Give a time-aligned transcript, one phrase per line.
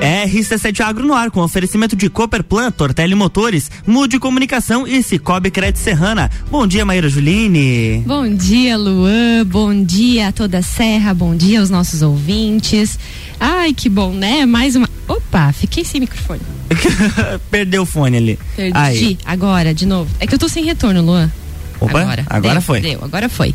[0.00, 5.78] RC7 Agro no ar, com oferecimento de Cooperplan, Tortelli Motores, Mude Comunicação e Cicobi Crédito
[5.78, 6.30] Serrana.
[6.50, 8.02] Bom dia, Maíra Juline.
[8.06, 9.44] Bom dia, Luan.
[9.46, 11.12] Bom dia a toda a Serra.
[11.12, 12.98] Bom dia aos nossos ouvintes.
[13.38, 14.46] Ai, que bom, né?
[14.46, 14.88] Mais uma.
[15.06, 16.40] Opa, fiquei sem microfone.
[17.50, 18.38] Perdeu o fone ali.
[18.56, 18.78] Perdi.
[18.78, 19.18] Aí.
[19.24, 20.10] Agora, de novo.
[20.18, 21.30] É que eu tô sem retorno, Luan.
[21.80, 22.80] Opa, agora, agora deu, foi.
[22.80, 23.54] Deu, agora foi.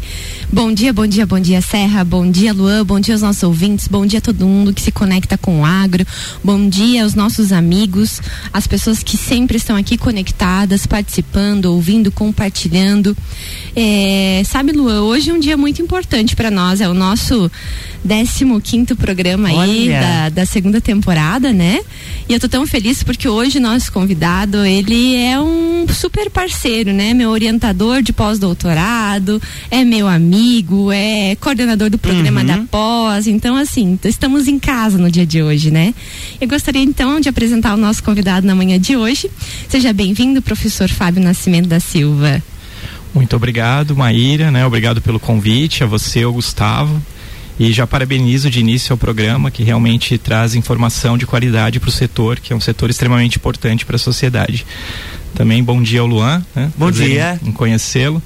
[0.51, 2.03] Bom dia, bom dia, bom dia, Serra.
[2.03, 2.83] Bom dia, Luan.
[2.83, 3.87] Bom dia aos nossos ouvintes.
[3.87, 6.05] Bom dia a todo mundo que se conecta com o agro.
[6.43, 8.19] Bom dia aos nossos amigos,
[8.51, 13.15] as pessoas que sempre estão aqui conectadas, participando, ouvindo, compartilhando.
[13.75, 16.81] É, sabe, Luan, hoje é um dia muito importante para nós.
[16.81, 17.51] É o nosso
[18.07, 19.71] 15 quinto programa Olha.
[19.71, 21.79] aí da, da segunda temporada, né?
[22.27, 27.13] E eu tô tão feliz porque hoje nosso convidado, ele é um super parceiro, né?
[27.13, 32.47] Meu orientador de pós-doutorado, é meu amigo, é coordenador do programa uhum.
[32.47, 33.27] da pós.
[33.27, 35.93] Então, assim, estamos em casa no dia de hoje, né?
[36.39, 39.29] Eu gostaria então de apresentar o nosso convidado na manhã de hoje.
[39.67, 42.41] Seja bem-vindo, professor Fábio Nascimento da Silva.
[43.13, 44.65] Muito obrigado, Maíra, né?
[44.65, 47.01] Obrigado pelo convite, a você, o Gustavo.
[47.57, 51.91] E já parabenizo de início ao programa, que realmente traz informação de qualidade para o
[51.91, 54.65] setor, que é um setor extremamente importante para a sociedade.
[55.35, 56.71] Também bom dia ao Luan, né?
[56.77, 57.39] Bom Prazer dia.
[57.43, 58.21] Em conhecê-lo.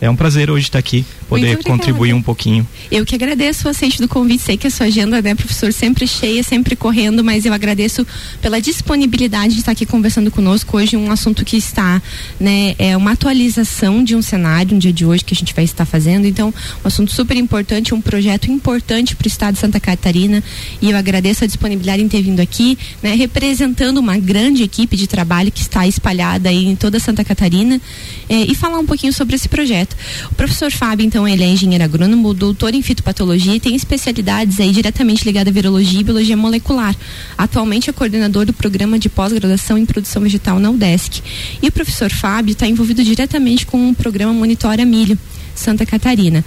[0.00, 2.66] É um prazer hoje estar aqui, poder contribuir um pouquinho.
[2.90, 4.42] Eu que agradeço o aceite do convite.
[4.42, 8.06] Sei que a sua agenda, né, professor, sempre cheia, sempre correndo, mas eu agradeço
[8.40, 10.96] pela disponibilidade de estar aqui conversando conosco hoje.
[10.96, 12.02] Um assunto que está,
[12.38, 15.64] né, é uma atualização de um cenário, no dia de hoje, que a gente vai
[15.64, 16.26] estar fazendo.
[16.26, 16.52] Então,
[16.84, 20.42] um assunto super importante, um projeto importante para o estado de Santa Catarina.
[20.80, 25.06] E eu agradeço a disponibilidade em ter vindo aqui, né, representando uma grande equipe de
[25.06, 27.80] trabalho que está espalhada aí em toda Santa Catarina
[28.28, 29.96] eh, e falar um pouquinho sobre esse projeto.
[30.30, 34.70] O professor Fábio, então, ele é engenheiro agrônomo, doutor em fitopatologia e tem especialidades aí
[34.70, 36.96] diretamente ligadas à virologia e biologia molecular.
[37.36, 41.22] Atualmente é coordenador do programa de pós-graduação em produção vegetal na UDESC.
[41.62, 45.18] E o professor Fábio está envolvido diretamente com o programa Monitora Milho,
[45.54, 46.44] Santa Catarina.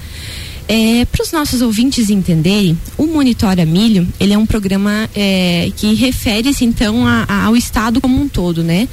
[0.67, 5.93] É, Para os nossos ouvintes entenderem, o Monitora Milho, ele é um programa é, que
[5.93, 8.87] refere-se então a, a, ao estado como um todo, né?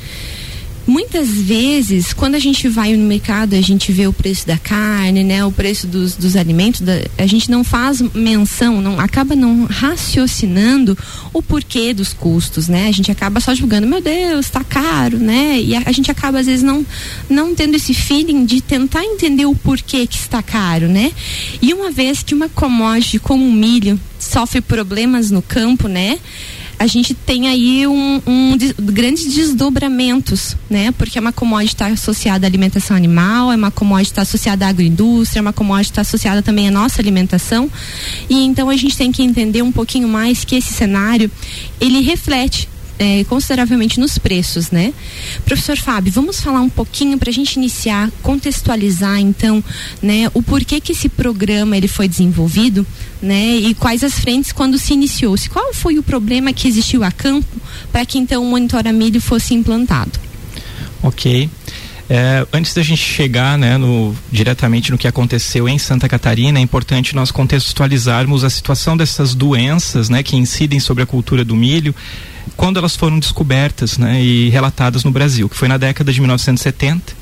[0.86, 5.22] Muitas vezes, quando a gente vai no mercado, a gente vê o preço da carne,
[5.22, 9.64] né, o preço dos, dos alimentos, da, a gente não faz menção, não acaba não
[9.64, 10.96] raciocinando
[11.32, 12.88] o porquê dos custos, né?
[12.88, 15.60] A gente acaba só julgando, meu Deus, está caro, né?
[15.60, 16.84] E a, a, gente acaba às vezes não
[17.28, 21.12] não tendo esse feeling de tentar entender o porquê que está caro, né?
[21.60, 26.18] E uma vez que uma commodity como o milho sofre problemas no campo, né?
[26.78, 30.90] A gente tem aí um, um de, grandes desdobramentos, né?
[30.92, 34.68] Porque é uma commodity está associada à alimentação animal, é uma commodity está associada à
[34.68, 37.70] agroindústria, é uma commodity está associada também à nossa alimentação.
[38.28, 41.30] E então a gente tem que entender um pouquinho mais que esse cenário
[41.80, 42.68] ele reflete
[43.02, 44.94] é, consideravelmente nos preços, né?
[45.44, 49.62] Professor Fábio, vamos falar um pouquinho para a gente iniciar, contextualizar então,
[50.00, 52.86] né, o porquê que esse programa ele foi desenvolvido,
[53.20, 55.34] né, e quais as frentes quando se iniciou.
[55.34, 55.50] -se.
[55.50, 57.56] Qual foi o problema que existiu a campo
[57.90, 60.12] para que então o Monitora Milho fosse implantado?
[61.02, 61.50] Ok.
[62.10, 66.62] É, antes da gente chegar né, no, diretamente no que aconteceu em Santa Catarina, é
[66.62, 71.94] importante nós contextualizarmos a situação dessas doenças né, que incidem sobre a cultura do milho
[72.56, 77.12] quando elas foram descobertas né, e relatadas no Brasil, que foi na década de 1970.
[77.12, 77.14] Uh,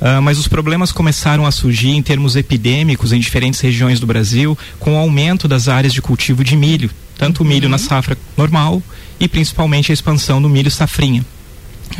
[0.00, 4.56] ah, mas os problemas começaram a surgir em termos epidêmicos em diferentes regiões do Brasil,
[4.78, 7.70] com o aumento das áreas de cultivo de milho, tanto o milho uhum.
[7.70, 8.82] na safra normal
[9.18, 11.24] e principalmente a expansão do milho safrinha.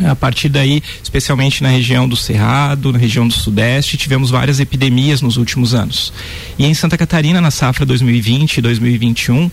[0.05, 5.21] A partir daí, especialmente na região do Cerrado, na região do Sudeste, tivemos várias epidemias
[5.21, 6.13] nos últimos anos.
[6.57, 9.51] E em Santa Catarina, na safra 2020 e 2021,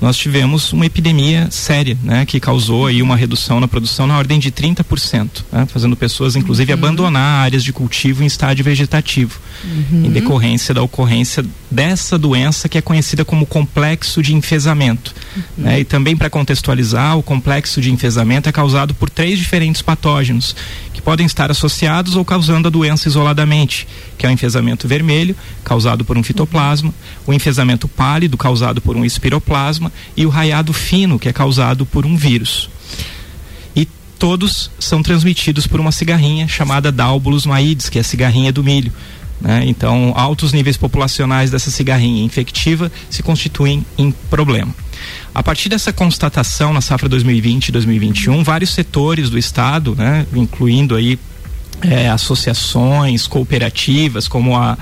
[0.00, 4.38] nós tivemos uma epidemia séria, né, que causou aí uma redução na produção na ordem
[4.38, 6.78] de 30%, né, fazendo pessoas, inclusive, uhum.
[6.78, 10.06] abandonar áreas de cultivo em estágio vegetativo, uhum.
[10.06, 15.14] em decorrência da ocorrência dessa doença que é conhecida como complexo de enfesamento.
[15.36, 15.42] Uhum.
[15.58, 20.54] Né, e também para contextualizar, o complexo de enfesamento é causado por três diferentes patógenos
[20.92, 23.86] que podem estar associados ou causando a doença isoladamente,
[24.16, 26.92] que é o enfesamento vermelho, causado por um fitoplasma,
[27.26, 32.04] o enfesamento pálido, causado por um espiroplasma, e o raiado fino, que é causado por
[32.04, 32.68] um vírus.
[33.76, 33.86] E
[34.18, 38.92] todos são transmitidos por uma cigarrinha chamada Dalbolus maides, que é a cigarrinha do milho.
[39.40, 39.62] Né?
[39.66, 44.74] Então, altos níveis populacionais dessa cigarrinha infectiva se constituem em problema.
[45.34, 50.94] A partir dessa constatação na safra 2020 e 2021, vários setores do estado, né, incluindo
[50.96, 51.18] aí
[51.82, 54.76] é, associações, cooperativas, como a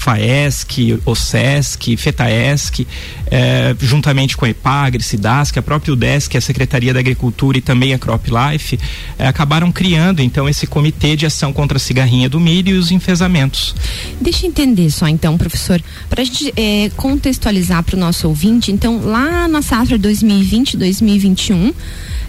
[0.00, 2.86] FAESC, OSESC, FETAESC,
[3.30, 7.92] eh, juntamente com a EPAGRE, SIDASC, a própria UDESC, a Secretaria da Agricultura e também
[7.92, 8.78] a CropLife,
[9.18, 12.90] eh, acabaram criando então esse comitê de ação contra a cigarrinha do milho e os
[12.90, 13.74] enfesamentos.
[14.20, 18.72] Deixa eu entender só então, professor, para a gente eh, contextualizar para o nosso ouvinte,
[18.72, 21.74] então lá na safra 2020-2021,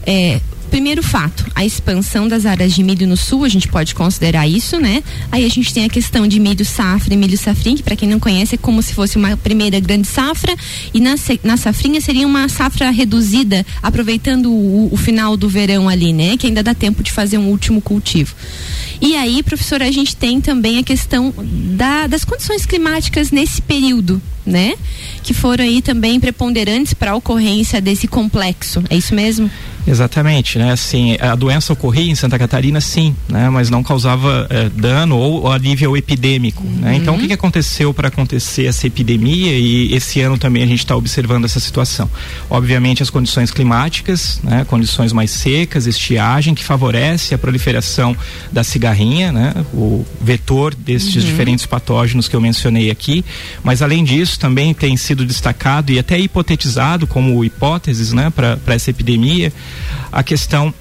[0.05, 0.41] é,
[0.71, 4.79] Primeiro fato, a expansão das áreas de milho no sul, a gente pode considerar isso,
[4.79, 5.03] né?
[5.29, 8.07] Aí a gente tem a questão de milho safra e milho safrinha, que para quem
[8.07, 10.55] não conhece é como se fosse uma primeira grande safra,
[10.93, 16.13] e na, na safrinha seria uma safra reduzida, aproveitando o, o final do verão ali,
[16.13, 16.37] né?
[16.37, 18.33] Que ainda dá tempo de fazer um último cultivo.
[19.01, 21.33] E aí, professora, a gente tem também a questão
[21.75, 24.73] da, das condições climáticas nesse período, né?
[25.23, 28.83] Que foram aí também preponderantes para a ocorrência desse complexo.
[28.89, 29.49] É isso mesmo?
[29.87, 30.71] Exatamente, né?
[30.71, 33.49] Assim, a doença ocorria em Santa Catarina, sim, né?
[33.49, 36.81] Mas não causava eh, dano ou, ou, a nível epidêmico, uhum.
[36.81, 36.95] né?
[36.95, 40.79] Então, o que, que aconteceu para acontecer essa epidemia e esse ano também a gente
[40.79, 42.09] está observando essa situação?
[42.49, 44.65] Obviamente, as condições climáticas, né?
[44.65, 48.15] Condições mais secas, estiagem que favorece a proliferação
[48.51, 49.53] da cigarrinha, né?
[49.73, 51.29] O vetor destes uhum.
[51.29, 53.25] diferentes patógenos que eu mencionei aqui.
[53.63, 58.29] Mas além disso, também tem sido destacado e até hipotetizado como hipóteses, né?
[58.29, 59.51] Para essa epidemia
[60.11, 60.73] a questão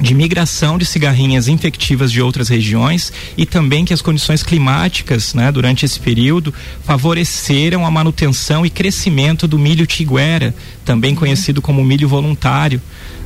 [0.00, 5.52] de migração de cigarrinhas infectivas de outras regiões e também que as condições climáticas, né,
[5.52, 6.54] durante esse período,
[6.84, 10.54] favoreceram a manutenção e crescimento do milho tiguera,
[10.84, 11.18] também uhum.
[11.18, 12.80] conhecido como milho voluntário.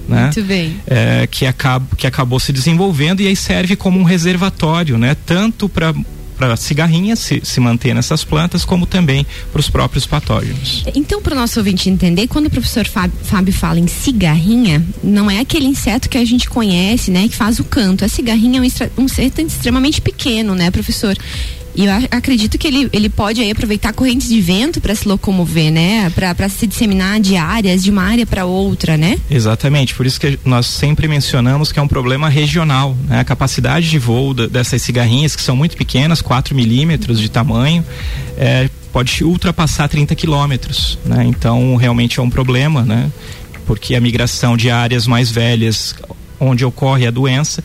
[0.08, 0.24] Né?
[0.24, 0.76] Muito bem.
[0.86, 5.16] É, que, acab, que acabou se desenvolvendo e aí serve como um reservatório, né?
[5.24, 5.94] Tanto para
[6.36, 10.84] para cigarrinha se, se manter nessas plantas, como também para os próprios patógenos.
[10.94, 15.40] Então, para o nosso ouvinte entender, quando o professor Fábio fala em cigarrinha, não é
[15.40, 18.04] aquele inseto que a gente conhece, né, que faz o canto.
[18.04, 21.16] A cigarrinha é um, um inseto extremamente pequeno, né, professor?
[21.74, 25.72] E eu acredito que ele, ele pode aí aproveitar correntes de vento para se locomover,
[25.72, 26.10] né?
[26.10, 29.18] Para se disseminar de áreas, de uma área para outra, né?
[29.30, 29.94] Exatamente.
[29.94, 32.96] Por isso que nós sempre mencionamos que é um problema regional.
[33.08, 33.20] Né?
[33.20, 37.84] A capacidade de voo dessas cigarrinhas, que são muito pequenas, 4 milímetros de tamanho,
[38.36, 40.98] é, pode ultrapassar 30 quilômetros.
[41.04, 41.24] Né?
[41.26, 43.10] Então, realmente é um problema, né?
[43.66, 45.94] Porque a migração de áreas mais velhas
[46.38, 47.62] onde ocorre a doença,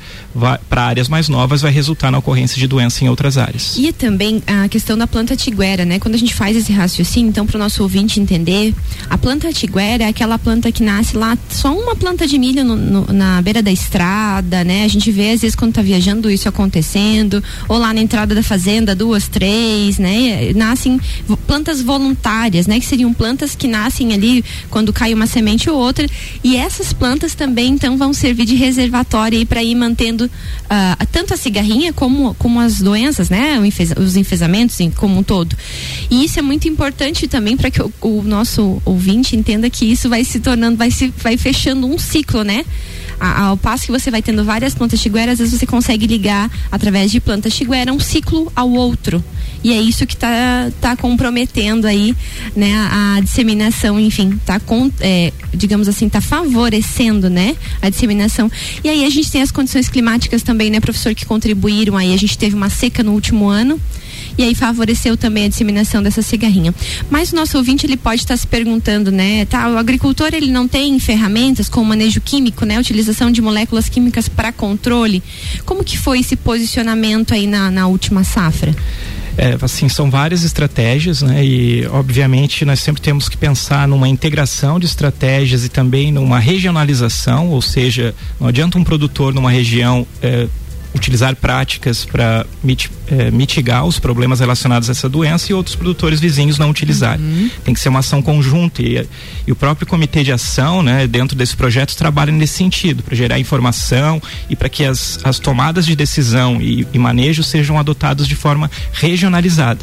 [0.69, 3.75] para áreas mais novas, vai resultar na ocorrência de doença em outras áreas.
[3.77, 5.99] E também a questão da planta tiguera, né?
[5.99, 8.73] Quando a gente faz esse raciocínio, então, para o nosso ouvinte entender,
[9.09, 12.75] a planta tiguera é aquela planta que nasce lá, só uma planta de milho no,
[12.75, 14.83] no, na beira da estrada, né?
[14.83, 18.43] A gente vê, às vezes, quando está viajando, isso acontecendo, ou lá na entrada da
[18.43, 20.51] fazenda, duas, três, né?
[20.55, 20.99] Nascem
[21.47, 22.79] plantas voluntárias, né?
[22.79, 26.07] Que seriam plantas que nascem ali quando cai uma semente ou outra,
[26.43, 30.28] e essas plantas também, então, vão servir de reservatório aí para ir mantendo
[30.65, 33.59] uh, tanto a cigarrinha como, como as doenças, né?
[33.97, 35.55] os enfesamentos como um todo.
[36.09, 40.09] E isso é muito importante também para que o, o, nosso ouvinte entenda que isso
[40.09, 42.65] vai se tornando, vai se vai fechando um ciclo, né?
[43.19, 47.11] Ao passo que você vai tendo várias plantas tiguera, às vezes você consegue ligar através
[47.11, 49.23] de plantas tiguera um ciclo ao outro.
[49.63, 52.15] E é isso que está tá comprometendo aí,
[52.55, 58.49] né, a, a disseminação, enfim, tá com, é, digamos assim, tá favorecendo, né, a disseminação.
[58.83, 62.13] E aí a gente tem as condições climáticas também, né, professor, que contribuíram aí.
[62.13, 63.79] A gente teve uma seca no último ano
[64.37, 66.73] e aí favoreceu também a disseminação dessa cigarrinha.
[67.09, 70.67] Mas o nosso ouvinte ele pode estar se perguntando, né, tá, o agricultor ele não
[70.67, 75.23] tem ferramentas como manejo químico, né, utilização de moléculas químicas para controle.
[75.65, 78.75] Como que foi esse posicionamento aí na, na última safra?
[79.37, 81.45] É, assim, são várias estratégias, né?
[81.45, 87.47] E, obviamente, nós sempre temos que pensar numa integração de estratégias e também numa regionalização,
[87.47, 90.45] ou seja, não adianta um produtor numa região é,
[90.93, 96.19] utilizar práticas para mit, eh, mitigar os problemas relacionados a essa doença e outros produtores
[96.19, 97.23] vizinhos não utilizarem.
[97.23, 97.49] Uhum.
[97.63, 99.07] Tem que ser uma ação conjunta e,
[99.45, 103.39] e, o próprio comitê de ação, né, dentro desse projeto, trabalha nesse sentido, para gerar
[103.39, 108.35] informação e para que as, as tomadas de decisão e, e manejo sejam adotados de
[108.35, 109.79] forma regionalizada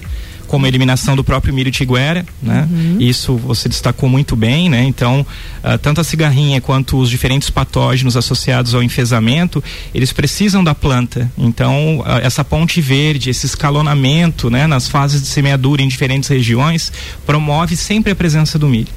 [0.47, 2.69] como a eliminação do próprio milho tiguera, né?
[2.71, 2.97] Uhum.
[3.01, 4.83] Isso você destacou muito bem, né?
[4.85, 5.21] Então,
[5.65, 9.63] uh, tanto a cigarrinha quanto os diferentes patógenos associados ao enfesamento,
[9.95, 11.31] eles precisam da planta.
[11.37, 16.93] Então, uh, essa ponte verde, esse escalonamento, né, nas fases de semeadura em diferentes regiões,
[17.25, 18.89] promove sempre a presença do milho.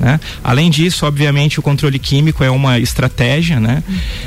[0.00, 0.18] Né?
[0.42, 3.60] Além disso, obviamente, o controle químico é uma estratégia.
[3.60, 3.82] Né?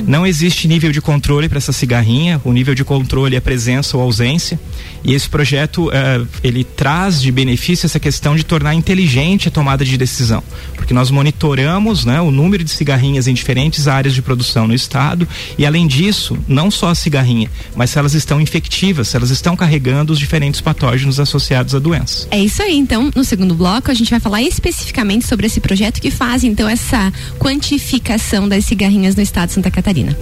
[0.06, 2.42] Não existe nível de controle para essa cigarrinha.
[2.44, 4.60] O nível de controle é presença ou ausência.
[5.06, 9.86] E esse projeto uh, ele traz de benefício essa questão de tornar inteligente a tomada
[9.86, 14.68] de decisão, porque nós monitoramos né, o número de cigarrinhas em diferentes áreas de produção
[14.68, 15.28] no estado
[15.60, 19.56] e além disso, não só a cigarrinha, mas se elas estão infectivas, se elas estão
[19.56, 22.28] carregando os diferentes patógenos associados à doença.
[22.32, 26.00] É isso aí, então, no segundo bloco a gente vai falar especificamente sobre esse projeto
[26.00, 30.16] que faz então essa quantificação das cigarrinhas no estado de Santa Catarina.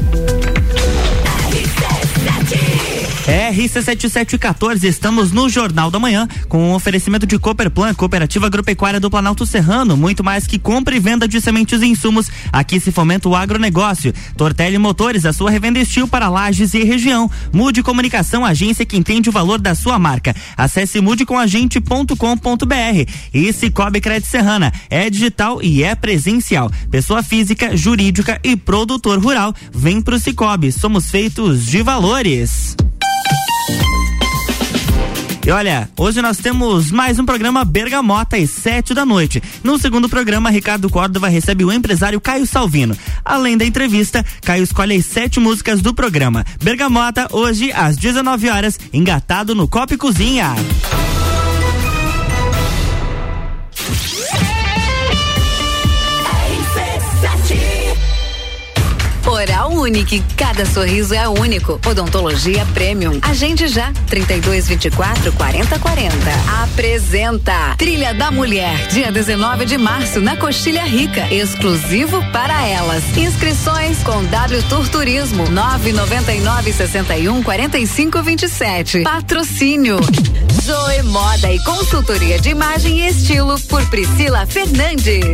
[3.23, 9.45] RC7714, estamos no Jornal da Manhã com um oferecimento de Cooperplan, Cooperativa Agropecuária do Planalto
[9.45, 12.29] Serrano, muito mais que compra e venda de sementes e insumos.
[12.51, 14.13] Aqui se fomenta o agronegócio.
[14.35, 17.31] Tortelli Motores, a sua revenda estil para lajes e região.
[17.53, 20.35] Mude Comunicação, agência que entende o valor da sua marca.
[20.57, 23.11] Acesse mudecomagente.com.br.
[23.33, 26.69] E Cicobi Crédito Serrana, é digital e é presencial.
[26.91, 29.55] Pessoa física, jurídica e produtor rural.
[29.71, 32.75] Vem pro Cicobi, somos feitos de valores.
[35.45, 39.43] E olha, hoje nós temos mais um programa Bergamota às sete da noite.
[39.61, 42.95] No segundo programa, Ricardo Córdova recebe o empresário Caio Salvino.
[43.25, 46.45] Além da entrevista, Caio escolhe as sete músicas do programa.
[46.63, 50.55] Bergamota, hoje às 19 horas, engatado no Copo e Cozinha.
[59.83, 61.79] Unique, cada sorriso é único.
[61.85, 63.19] Odontologia Premium.
[63.21, 66.15] Agende já 32 24 40 40.
[66.63, 73.03] Apresenta Trilha da Mulher, dia 19 de março na Coxilha Rica, exclusivo para elas.
[73.17, 79.01] Inscrições com W Tour Turismo 999 61 45 27.
[79.01, 79.97] Patrocínio
[80.63, 85.25] Zoe Moda e consultoria de imagem e estilo por Priscila Fernandes.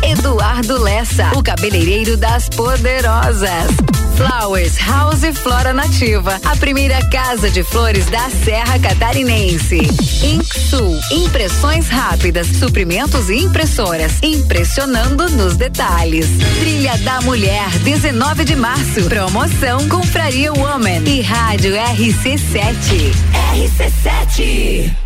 [0.00, 3.95] Eduardo Lessa, o cabeleireiro das poderosas.
[4.16, 9.78] Flowers House Flora Nativa, a primeira casa de flores da Serra Catarinense.
[10.22, 16.26] Inksul, impressões rápidas, suprimentos e impressoras, impressionando nos detalhes.
[16.60, 23.12] Trilha da Mulher, 19 de março, promoção Confraria Woman e Rádio RC7.
[23.54, 25.05] RC7.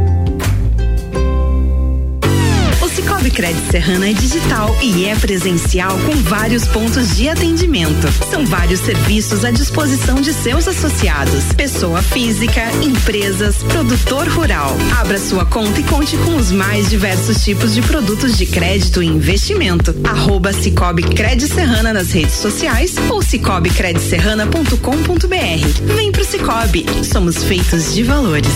[3.29, 8.07] Crédito Serrana é digital e é presencial com vários pontos de atendimento.
[8.29, 14.75] São vários serviços à disposição de seus associados, pessoa física, empresas, produtor rural.
[14.99, 19.07] Abra sua conta e conte com os mais diversos tipos de produtos de crédito e
[19.07, 19.93] investimento.
[20.03, 25.95] Arroba Cicobi Crédito Serrana nas redes sociais ou cicobicrediserrana.com.br.
[25.95, 28.49] Vem pro Cicobi, somos feitos de valores.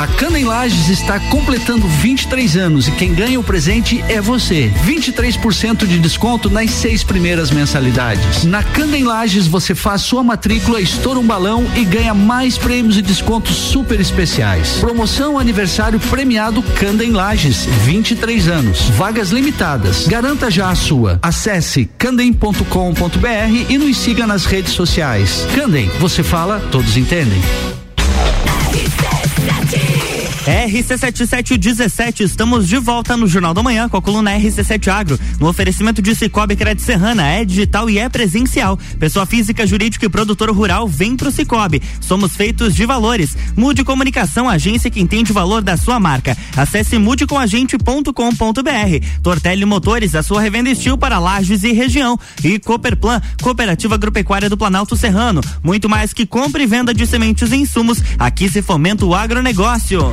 [0.00, 4.72] A Cana em Lages está completando 23 anos e quem ganha o presente é você.
[4.86, 8.44] 23% de desconto nas seis primeiras mensalidades.
[8.44, 12.96] Na Cana em Lages você faz sua matrícula, estoura um balão e ganha mais prêmios
[12.96, 14.78] e descontos super especiais.
[14.78, 18.88] Promoção aniversário premiado Canda em Lages, 23 anos.
[18.96, 20.08] Vagas limitadas.
[20.08, 21.18] Garanta já a sua.
[21.20, 22.64] Acesse candem.com.br
[23.68, 25.46] e nos siga nas redes sociais.
[25.54, 27.42] Candem, você fala, todos entendem.
[30.50, 36.02] RC7717, estamos de volta no Jornal da Manhã com a coluna RC7 Agro, no oferecimento
[36.02, 38.76] de Cicobi Crédito Serrana, é digital e é presencial.
[38.98, 41.80] Pessoa física, jurídica e produtor rural, vem pro Cicobi.
[42.00, 43.36] Somos feitos de valores.
[43.56, 46.36] Mude Comunicação, agência que entende o valor da sua marca.
[46.56, 49.06] Acesse mudecomagente.com.br.
[49.22, 52.18] Tortelli Motores, a sua revenda estil para lajes e região.
[52.42, 55.42] E Cooperplan, Cooperativa Agropecuária do Planalto Serrano.
[55.62, 58.02] Muito mais que compra e venda de sementes e insumos.
[58.18, 60.12] Aqui se fomenta o agronegócio.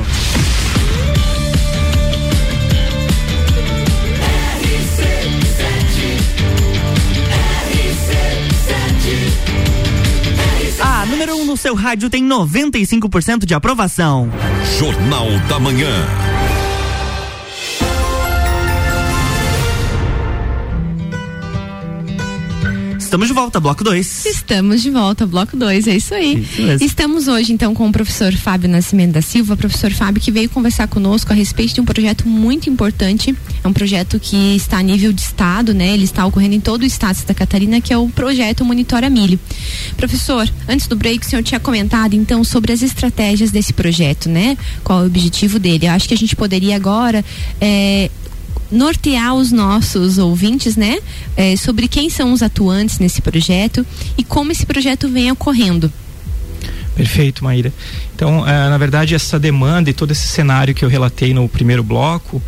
[10.80, 14.28] A número 1 um no seu rádio tem 95% de aprovação.
[14.78, 16.06] Jornal da Manhã.
[23.08, 24.26] Estamos de volta, bloco 2.
[24.26, 26.42] Estamos de volta, bloco 2, é isso aí.
[26.42, 30.46] Isso Estamos hoje, então, com o professor Fábio Nascimento da Silva, professor Fábio, que veio
[30.50, 33.34] conversar conosco a respeito de um projeto muito importante.
[33.64, 35.94] É um projeto que está a nível de estado, né?
[35.94, 39.08] Ele está ocorrendo em todo o estado de Santa Catarina, que é o projeto Monitora
[39.08, 39.40] Milho.
[39.96, 44.54] Professor, antes do break, o senhor tinha comentado, então, sobre as estratégias desse projeto, né?
[44.84, 45.86] Qual é o objetivo dele?
[45.86, 47.24] Eu acho que a gente poderia agora
[47.58, 48.10] é,
[48.70, 50.98] nortear os nossos ouvintes, né,
[51.36, 55.92] é, sobre quem são os atuantes nesse projeto e como esse projeto vem ocorrendo.
[56.98, 57.72] Perfeito, Maíra.
[58.12, 61.84] Então, é, na verdade, essa demanda e todo esse cenário que eu relatei no primeiro
[61.84, 62.42] bloco,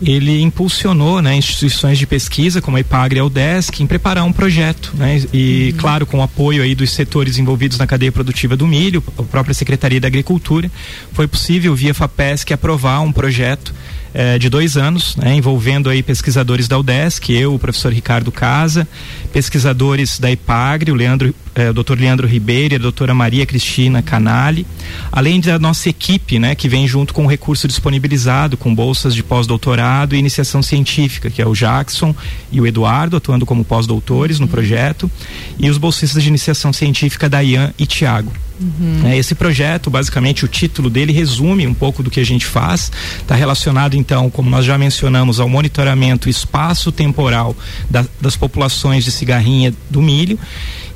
[0.00, 4.32] ele impulsionou né, instituições de pesquisa como a IPAGRE e a UDESC em preparar um
[4.32, 5.78] projeto, né, e uhum.
[5.78, 9.52] claro com o apoio aí dos setores envolvidos na cadeia produtiva do milho, a própria
[9.52, 10.70] Secretaria da Agricultura,
[11.12, 13.74] foi possível via FAPESC aprovar um projeto
[14.18, 18.88] eh, de dois anos, né, envolvendo aí pesquisadores da UDESC, eu, o professor Ricardo Casa,
[19.30, 24.00] pesquisadores da IPAGRE, o Leandro, eh, o doutor Leandro Ribeiro e a doutora Maria Cristina
[24.00, 24.66] Canali,
[25.12, 29.22] além da nossa equipe, né, que vem junto com o recurso disponibilizado, com bolsas de
[29.22, 32.16] pós-doutorado e iniciação científica, que é o Jackson
[32.50, 35.10] e o Eduardo, atuando como pós-doutores no projeto,
[35.58, 38.32] e os bolsistas de iniciação científica, Dayan e Tiago.
[38.60, 39.12] Uhum.
[39.12, 42.90] Esse projeto, basicamente, o título dele resume um pouco do que a gente faz.
[43.18, 47.54] Está relacionado, então, como nós já mencionamos, ao monitoramento espaço-temporal
[47.90, 50.38] da, das populações de cigarrinha do milho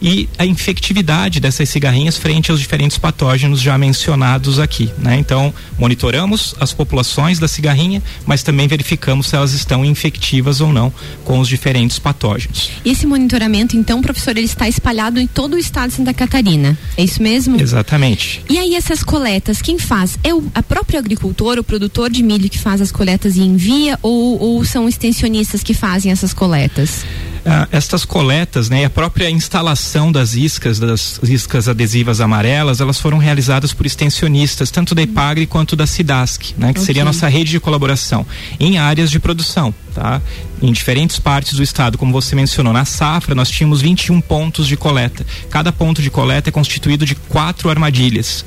[0.00, 4.90] e a infectividade dessas cigarrinhas frente aos diferentes patógenos já mencionados aqui.
[4.98, 5.16] Né?
[5.18, 10.92] Então, monitoramos as populações da cigarrinha, mas também verificamos se elas estão infectivas ou não
[11.24, 12.70] com os diferentes patógenos.
[12.84, 16.78] Esse monitoramento, então, professor, ele está espalhado em todo o estado de Santa Catarina.
[16.96, 17.60] É isso mesmo?
[17.60, 18.42] Exatamente.
[18.48, 20.18] E aí, essas coletas, quem faz?
[20.22, 23.98] É o a próprio agricultor, o produtor de milho que faz as coletas e envia,
[24.02, 27.04] ou, ou são extensionistas que fazem essas coletas?
[27.44, 33.18] Ah, estas coletas, né, a própria instalação das iscas, das iscas adesivas amarelas, elas foram
[33.18, 36.84] realizadas por extensionistas, tanto da IPAGRE quanto da SIDASC, né, que okay.
[36.84, 38.26] seria a nossa rede de colaboração,
[38.58, 40.20] em áreas de produção, tá?
[40.62, 44.76] Em diferentes partes do estado, como você mencionou, na safra nós tínhamos 21 pontos de
[44.76, 45.24] coleta.
[45.48, 48.44] Cada ponto de coleta é constituído de quatro armadilhas.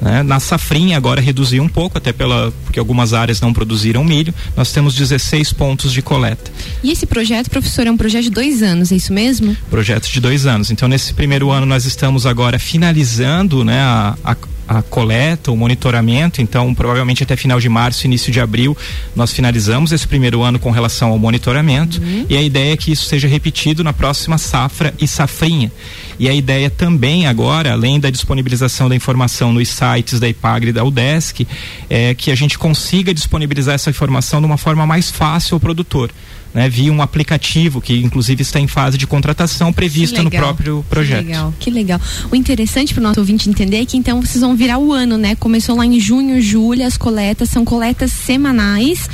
[0.00, 0.22] Né?
[0.22, 4.34] Na safrinha agora reduziu um pouco, até pela porque algumas áreas não produziram milho.
[4.56, 6.50] Nós temos 16 pontos de coleta.
[6.82, 9.56] E esse projeto, professor, é um projeto de dois anos, é isso mesmo?
[9.70, 10.70] Projeto de dois anos.
[10.70, 14.36] Então, nesse primeiro ano nós estamos agora finalizando, né, a, a
[14.68, 16.42] a coleta, o monitoramento.
[16.42, 18.76] Então, provavelmente até final de março, início de abril,
[19.14, 22.00] nós finalizamos esse primeiro ano com relação ao monitoramento.
[22.00, 22.26] Uhum.
[22.28, 25.70] E a ideia é que isso seja repetido na próxima safra e safrinha.
[26.18, 30.72] E a ideia também agora, além da disponibilização da informação nos sites da IPAGRE e
[30.72, 31.46] da UDESC,
[31.90, 36.10] é que a gente consiga disponibilizar essa informação de uma forma mais fácil ao produtor
[36.56, 41.20] né, via um aplicativo que inclusive está em fase de contratação prevista no próprio projeto.
[41.20, 42.00] Que legal, que legal.
[42.32, 45.18] O interessante para o nosso ouvinte entender é que então vocês vão virar o ano,
[45.18, 45.34] né?
[45.36, 49.06] Começou lá em junho, julho, as coletas são coletas semanais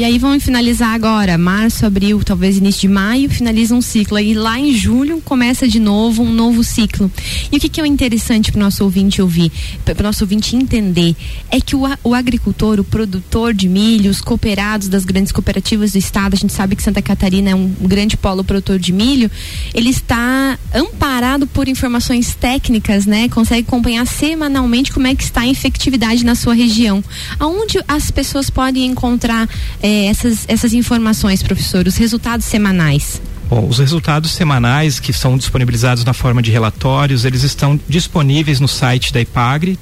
[0.00, 4.18] e aí vão finalizar agora, março, abril, talvez início de maio, finaliza um ciclo.
[4.18, 7.12] E lá em julho começa de novo um novo ciclo.
[7.52, 9.52] E o que, que é interessante para o nosso ouvinte ouvir,
[9.84, 11.14] para o nosso ouvinte entender,
[11.50, 15.98] é que o, o agricultor, o produtor de milho, os cooperados das grandes cooperativas do
[15.98, 19.30] estado, a gente sabe que Santa Catarina é um grande polo produtor de milho,
[19.74, 23.28] ele está amparado por informações técnicas, né?
[23.28, 27.04] Consegue acompanhar semanalmente como é que está a efetividade na sua região.
[27.38, 29.46] Aonde as pessoas podem encontrar
[29.82, 33.20] é, essas, essas informações, professor, os resultados semanais?
[33.48, 38.68] Bom, os resultados semanais que são disponibilizados na forma de relatórios, eles estão disponíveis no
[38.68, 39.78] site da IPAGRE,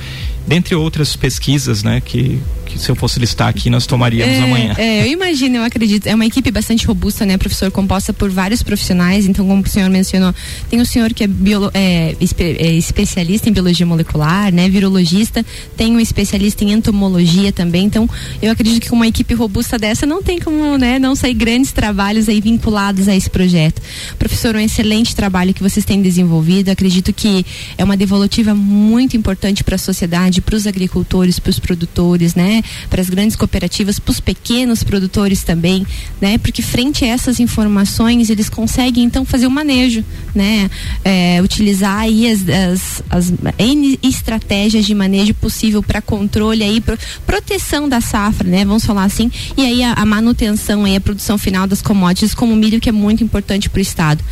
[0.48, 4.74] dentre outras pesquisas, né, que, que se eu fosse listar aqui nós tomaríamos é, amanhã.
[4.78, 6.08] É, eu imagino, eu acredito.
[6.08, 9.26] É uma equipe bastante robusta, né, professor, composta por vários profissionais.
[9.26, 10.34] Então, como o senhor mencionou,
[10.70, 15.96] tem o senhor que é, biolo, é, é especialista em biologia molecular, né, virologista, tem
[15.96, 17.86] um especialista em entomologia também.
[17.86, 18.10] Então,
[18.42, 21.74] eu acredito que com uma equipe robusta dessa não tem como, né, não sair grandes
[21.74, 23.82] trabalhos aí vinculados a esse projeto.
[24.18, 26.70] Professor, um excelente trabalho que vocês têm desenvolvido.
[26.70, 27.46] Acredito que
[27.78, 32.64] é uma devolutiva muito importante para a sociedade para os agricultores, para os produtores, né?
[32.90, 35.86] Para as grandes cooperativas, para os pequenos produtores também,
[36.22, 36.38] né?
[36.38, 40.70] Porque frente a essas informações eles conseguem então fazer o manejo, né?
[41.04, 46.98] É, utilizar aí as, as, as N estratégias de manejo possível para controle aí, pro,
[47.26, 48.64] proteção da safra, né?
[48.64, 52.54] Vamos falar assim, e aí a, a manutenção aí, a produção final das commodities como
[52.54, 54.24] o milho que é muito importante para o estado.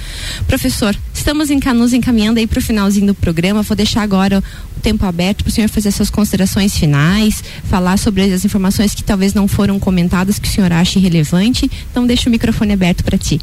[0.48, 3.62] Professor, estamos em nos encaminhando aí para o finalzinho do programa.
[3.62, 4.44] Vou deixar agora
[4.78, 9.04] o tempo aberto para o senhor fazer suas considerações finais, falar sobre as informações que
[9.04, 11.70] talvez não foram comentadas que o senhor ache relevante.
[11.92, 13.40] Então, deixa o microfone aberto para ti.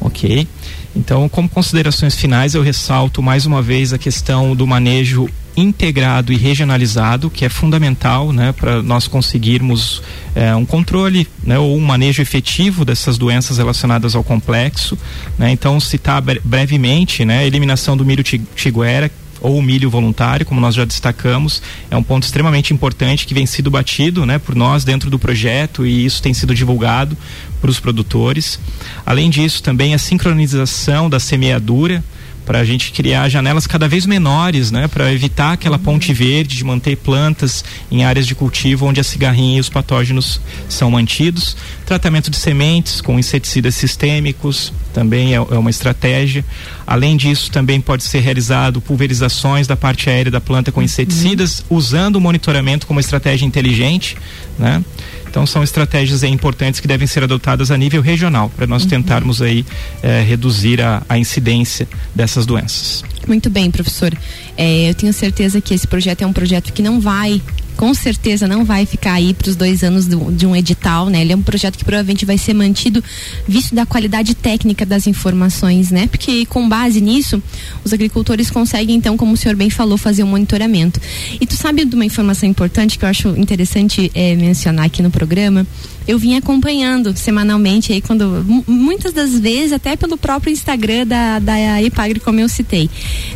[0.00, 0.46] Ok.
[0.94, 6.36] Então, como considerações finais, eu ressalto mais uma vez a questão do manejo integrado e
[6.36, 10.02] regionalizado, que é fundamental né, para nós conseguirmos
[10.34, 14.96] é, um controle né, ou um manejo efetivo dessas doenças relacionadas ao complexo.
[15.38, 15.50] Né?
[15.50, 19.10] Então, citar brevemente né, a eliminação do milho tiguera,
[19.42, 23.44] ou o milho voluntário, como nós já destacamos, é um ponto extremamente importante que vem
[23.44, 27.18] sido batido, né, por nós dentro do projeto e isso tem sido divulgado
[27.60, 28.58] para os produtores.
[29.04, 32.02] Além disso, também a sincronização da semeadura,
[32.44, 36.64] para a gente criar janelas cada vez menores, né, para evitar aquela ponte verde de
[36.64, 41.56] manter plantas em áreas de cultivo onde a cigarrinha e os patógenos são mantidos.
[41.86, 46.44] Tratamento de sementes com inseticidas sistêmicos também é, é uma estratégia.
[46.86, 51.76] Além disso, também pode ser realizado pulverizações da parte aérea da planta com inseticidas, uhum.
[51.76, 54.16] usando o monitoramento como estratégia inteligente,
[54.58, 54.84] né?
[55.32, 58.90] Então são estratégias importantes que devem ser adotadas a nível regional para nós uhum.
[58.90, 59.64] tentarmos aí
[60.02, 63.02] eh, reduzir a, a incidência dessas doenças.
[63.26, 64.14] Muito bem, professor.
[64.58, 67.40] É, eu tenho certeza que esse projeto é um projeto que não vai
[67.76, 71.20] com certeza não vai ficar aí para os dois anos do, de um edital, né?
[71.20, 73.02] Ele é um projeto que provavelmente vai ser mantido
[73.46, 76.06] visto da qualidade técnica das informações, né?
[76.06, 77.42] Porque com base nisso,
[77.84, 81.00] os agricultores conseguem então, como o senhor bem falou, fazer um monitoramento.
[81.40, 85.10] E tu sabe de uma informação importante que eu acho interessante é, mencionar aqui no
[85.10, 85.66] programa?
[86.06, 91.82] Eu vim acompanhando semanalmente aí quando muitas das vezes até pelo próprio Instagram da da
[91.82, 92.88] Epagre como eu citei,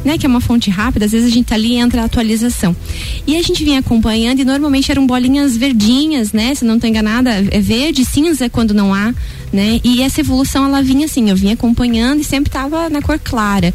[0.04, 2.04] né, que é uma fonte rápida, às vezes a gente tá ali e entra a
[2.04, 2.74] atualização.
[3.26, 7.30] E a gente vinha acompanhando e normalmente eram bolinhas verdinhas, né, se não estou enganada,
[7.30, 9.14] é verde, cinza quando não há
[9.52, 9.80] né?
[9.84, 13.72] E essa evolução ela vinha assim, eu vinha acompanhando e sempre estava na cor clara.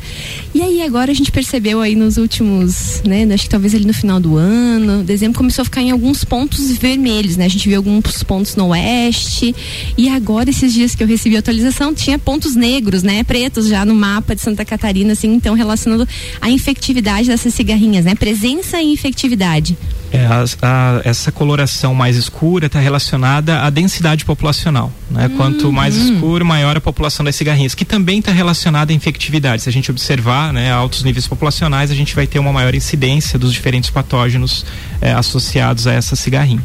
[0.54, 3.94] E aí agora a gente percebeu aí nos últimos, né, acho que talvez ali no
[3.94, 7.46] final do ano, dezembro começou a ficar em alguns pontos vermelhos, né?
[7.46, 9.56] A gente viu alguns pontos no oeste
[9.98, 13.86] e agora esses dias que eu recebi a atualização tinha pontos negros, né, pretos já
[13.86, 16.08] no mapa de Santa Catarina, assim, então relacionando
[16.40, 18.16] a infectividade dessas cigarrinhas, né?
[18.16, 19.78] Presença e infectividade.
[20.12, 24.92] É, a, a, essa coloração mais escura está relacionada à densidade populacional.
[25.10, 25.28] Né?
[25.28, 25.38] Uhum.
[25.38, 29.64] Quanto mais escuro, maior a população das cigarrinhas, que também está relacionada à infectividade.
[29.64, 33.40] Se a gente observar né, altos níveis populacionais, a gente vai ter uma maior incidência
[33.40, 34.66] dos diferentes patógenos
[35.00, 36.62] é, associados a essa cigarrinha.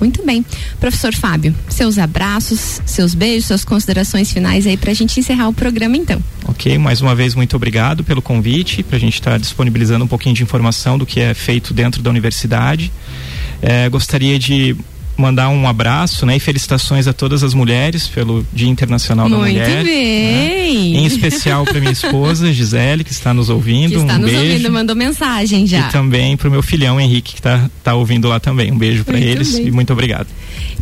[0.00, 0.44] Muito bem.
[0.78, 5.52] Professor Fábio, seus abraços, seus beijos, suas considerações finais aí para a gente encerrar o
[5.52, 6.22] programa então.
[6.46, 10.08] Ok, mais uma vez muito obrigado pelo convite, para a gente estar tá disponibilizando um
[10.08, 12.92] pouquinho de informação do que é feito dentro da universidade.
[13.60, 14.76] É, gostaria de
[15.18, 19.48] mandar um abraço, né, e felicitações a todas as mulheres pelo Dia Internacional Muito da
[19.48, 19.68] Mulher.
[19.68, 20.92] Muito bem.
[20.92, 21.00] Né?
[21.00, 23.90] Em especial para minha esposa Gisele que está nos ouvindo.
[23.90, 24.52] Que está um nos beijo.
[24.52, 25.88] ouvindo, mandou mensagem já.
[25.88, 28.70] E também para o meu filhão Henrique que está tá ouvindo lá também.
[28.70, 29.66] Um beijo para eles bem.
[29.66, 30.28] e muito obrigado.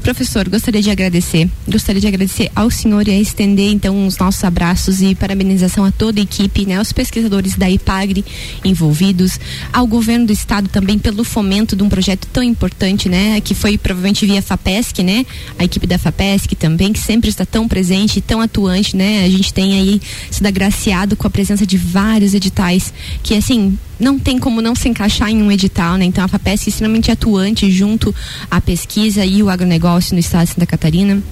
[0.02, 4.42] Professor, gostaria de agradecer, gostaria de agradecer ao senhor e a estender então os nossos
[4.44, 8.24] abraços e parabenização a toda a equipe, né, aos pesquisadores da IPAGRE
[8.64, 9.40] envolvidos,
[9.72, 13.76] ao governo do estado também pelo fomento de um projeto tão importante, né, que foi
[13.76, 15.24] provavelmente via FAPESC, né,
[15.58, 19.52] a equipe da FAPESC também que sempre está tão presente, tão atuante, né, a gente
[19.52, 24.60] tem aí sido agraciado com a presença de vários editais que assim não tem como
[24.60, 26.04] não se encaixar em um edital, né?
[26.04, 28.14] Então a FAPESC é extremamente atuante junto
[28.50, 31.22] à pesquisa e o agronegócio no estado de Santa Catarina.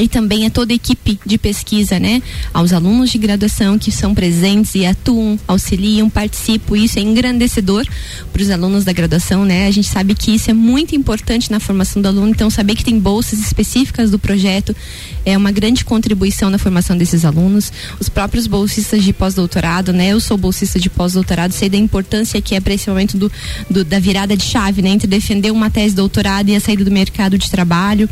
[0.00, 2.22] E também a toda a equipe de pesquisa, né?
[2.52, 6.76] Aos alunos de graduação que são presentes e atuam, auxiliam, participam.
[6.76, 7.86] Isso é engrandecedor
[8.32, 9.66] para os alunos da graduação, né?
[9.66, 12.84] A gente sabe que isso é muito importante na formação do aluno, então saber que
[12.84, 14.74] tem bolsas específicas do projeto
[15.24, 17.72] é uma grande contribuição na formação desses alunos.
[17.98, 20.08] Os próprios bolsistas de pós-doutorado, né?
[20.08, 23.30] Eu sou bolsista de pós-doutorado, sei da importância que é para esse momento do,
[23.68, 24.90] do, da virada de chave, né?
[24.90, 28.08] Entre defender uma tese de doutorado e a saída do mercado de trabalho.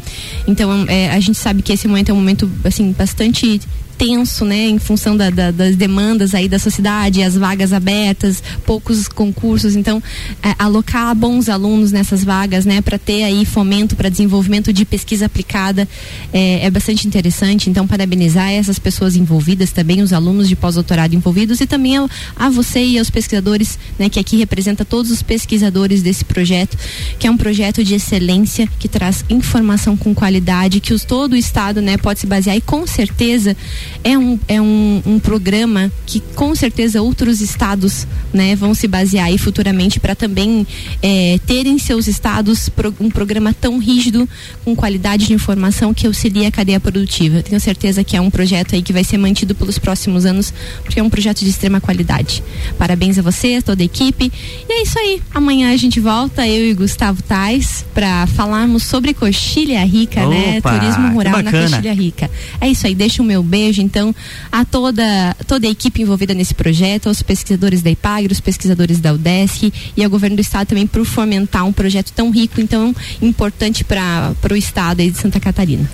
[0.47, 3.61] Então, é, a gente sabe que esse momento é um momento assim bastante
[3.99, 9.09] tenso, né, em função da, da, das demandas aí da sociedade, as vagas abertas, poucos
[9.09, 10.01] concursos, então
[10.41, 15.27] é, alocar bons alunos nessas vagas, né, para ter aí fomento para desenvolvimento de pesquisa
[15.27, 15.89] aplicada
[16.33, 17.69] é, é, bastante interessante.
[17.69, 22.49] Então parabenizar essas pessoas envolvidas, também os alunos de pós-doutorado envolvidos e também a, a,
[22.49, 26.79] você e aos pesquisadores, né, que aqui representa todos os pesquisadores desse projeto,
[27.19, 31.37] que é um projeto de excelência que traz informação com qualidade, que os, todo o
[31.37, 33.57] estado, né, pode se basear e com certeza
[34.05, 39.27] é um, é um, um programa que com certeza outros estados né, vão se basear
[39.27, 40.67] aí futuramente para também
[41.03, 42.71] é, terem seus estados
[43.01, 44.29] um programa tão rígido,
[44.65, 47.43] com qualidade de informação que auxilia a cadeia produtiva.
[47.43, 51.01] Tenho certeza que é um projeto aí que vai ser mantido pelos próximos anos, porque
[51.01, 52.43] é um projeto de extrema qualidade.
[52.79, 54.31] Parabéns a você, toda a equipe.
[54.69, 55.21] E é isso aí.
[55.35, 60.59] Amanhã a gente volta, eu e Gustavo Tais, para falarmos sobre Coxilha Rica, né?
[60.59, 60.79] Opa, né?
[60.79, 62.31] Turismo rural na Coxilha Rica.
[62.61, 62.95] É isso aí.
[62.95, 64.15] Deixa o meu beijo então
[64.51, 69.13] a toda, toda a equipe envolvida nesse projeto, aos pesquisadores da IPAGRE, os pesquisadores da
[69.13, 73.85] UDESC e ao governo do estado também por fomentar um projeto tão rico, então importante
[73.85, 75.89] para o estado aí de Santa Catarina.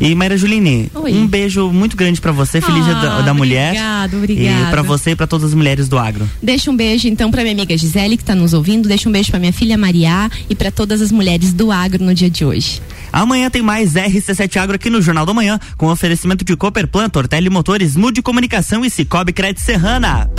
[0.00, 1.12] E Maria Juline, Oi.
[1.12, 3.70] um beijo muito grande para você, feliz ah, da, da mulher.
[3.70, 4.68] Obrigado, obrigado.
[4.68, 6.28] E para você e para todas as mulheres do agro.
[6.40, 9.30] Deixa um beijo então para minha amiga Gisele que está nos ouvindo, deixa um beijo
[9.30, 12.80] para minha filha Maria e para todas as mulheres do agro no dia de hoje.
[13.12, 17.50] Amanhã tem mais RC7 Agro aqui no Jornal da Manhã, com oferecimento de Cooperplan, Tortelli
[17.50, 20.30] Motores, Mude Comunicação e Cicobi Crédito Serrana.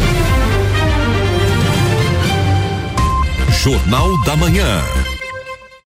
[3.62, 4.82] Jornal da Manhã.